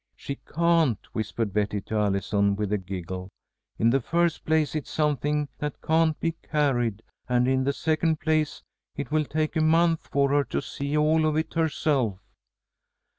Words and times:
"She 0.15 0.37
can't!" 0.51 0.97
whispered 1.13 1.53
Betty 1.53 1.79
to 1.81 1.95
Allison, 1.95 2.55
with 2.55 2.73
a 2.73 2.79
giggle. 2.79 3.29
"In 3.77 3.91
the 3.91 4.01
first 4.01 4.45
place, 4.45 4.73
it's 4.73 4.89
something 4.89 5.47
that 5.59 5.79
can't 5.79 6.19
be 6.19 6.31
carried, 6.49 7.03
and 7.29 7.47
in 7.47 7.65
the 7.65 7.71
second 7.71 8.19
place 8.19 8.63
it 8.95 9.11
will 9.11 9.25
take 9.25 9.55
a 9.55 9.61
month 9.61 10.07
for 10.11 10.29
her 10.31 10.43
to 10.45 10.59
see 10.59 10.97
all 10.97 11.27
of 11.27 11.35
it 11.37 11.53
herself." 11.53 12.17